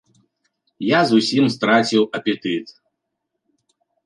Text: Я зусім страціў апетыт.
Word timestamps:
Я 0.85 1.01
зусім 1.11 1.45
страціў 1.57 2.03
апетыт. 2.21 2.67